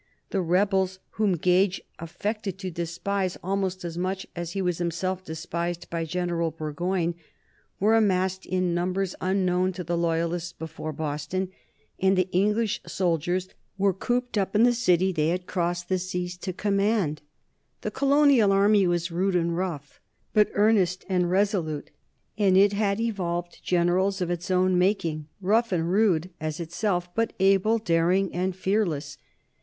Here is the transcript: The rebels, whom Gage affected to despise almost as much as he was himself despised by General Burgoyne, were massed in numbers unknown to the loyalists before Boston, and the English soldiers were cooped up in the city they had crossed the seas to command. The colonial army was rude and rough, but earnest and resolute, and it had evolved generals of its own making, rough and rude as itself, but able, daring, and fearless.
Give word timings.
The 0.31 0.41
rebels, 0.41 0.97
whom 1.11 1.33
Gage 1.37 1.79
affected 1.99 2.57
to 2.57 2.71
despise 2.71 3.37
almost 3.43 3.85
as 3.85 3.99
much 3.99 4.25
as 4.35 4.53
he 4.53 4.59
was 4.63 4.79
himself 4.79 5.23
despised 5.23 5.91
by 5.91 6.05
General 6.05 6.49
Burgoyne, 6.49 7.13
were 7.79 8.01
massed 8.01 8.43
in 8.47 8.73
numbers 8.73 9.13
unknown 9.21 9.73
to 9.73 9.83
the 9.83 9.95
loyalists 9.95 10.53
before 10.53 10.91
Boston, 10.91 11.51
and 11.99 12.17
the 12.17 12.27
English 12.31 12.81
soldiers 12.87 13.49
were 13.77 13.93
cooped 13.93 14.39
up 14.39 14.55
in 14.55 14.63
the 14.63 14.73
city 14.73 15.11
they 15.11 15.27
had 15.27 15.45
crossed 15.45 15.87
the 15.87 15.99
seas 15.99 16.35
to 16.37 16.51
command. 16.51 17.21
The 17.81 17.91
colonial 17.91 18.51
army 18.51 18.87
was 18.87 19.11
rude 19.11 19.35
and 19.35 19.55
rough, 19.55 20.01
but 20.33 20.49
earnest 20.55 21.05
and 21.09 21.29
resolute, 21.29 21.91
and 22.39 22.57
it 22.57 22.73
had 22.73 22.99
evolved 22.99 23.61
generals 23.63 24.19
of 24.19 24.31
its 24.31 24.49
own 24.49 24.79
making, 24.79 25.27
rough 25.41 25.71
and 25.71 25.91
rude 25.91 26.31
as 26.39 26.59
itself, 26.59 27.13
but 27.13 27.33
able, 27.39 27.77
daring, 27.77 28.33
and 28.33 28.55
fearless. 28.55 29.19